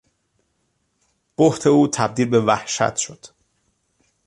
[1.37, 3.25] بهت او تبدیل به وحشت شد.